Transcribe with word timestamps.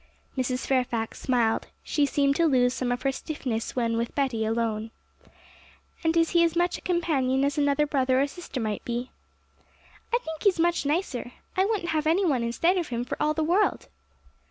Mrs. 0.35 0.65
Fairfax 0.65 1.21
smiled; 1.21 1.67
she 1.83 2.07
seemed 2.07 2.35
to 2.37 2.47
lose 2.47 2.73
some 2.73 2.91
of 2.91 3.03
her 3.03 3.11
stiffness 3.11 3.75
when 3.75 3.97
with 3.97 4.15
Betty 4.15 4.43
alone. 4.43 4.89
'And 6.03 6.17
is 6.17 6.31
he 6.31 6.43
as 6.43 6.55
much 6.55 6.79
a 6.79 6.81
companion 6.81 7.45
as 7.45 7.55
another 7.59 7.85
brother 7.85 8.19
or 8.19 8.25
sister 8.25 8.59
might 8.59 8.83
be?' 8.83 9.11
'I 10.11 10.17
think 10.25 10.41
he's 10.41 10.59
much 10.59 10.87
nicer. 10.87 11.33
I 11.55 11.65
wouldn't 11.65 11.89
have 11.89 12.07
any 12.07 12.25
one 12.25 12.41
instead 12.41 12.79
of 12.79 12.87
him 12.87 13.05
for 13.05 13.15
all 13.21 13.35
the 13.35 13.43
world.' 13.43 13.89